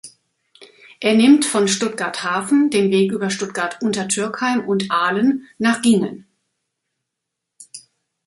Er 0.99 1.13
nimmt 1.13 1.45
von 1.45 1.67
Stuttgart 1.67 2.23
Hafen 2.23 2.71
den 2.71 2.89
Weg 2.89 3.11
über 3.11 3.29
Stuttgart-Untertürkheim 3.29 4.67
und 4.67 4.89
Aalen 4.89 5.47
nach 5.59 5.83
Giengen. 5.83 6.25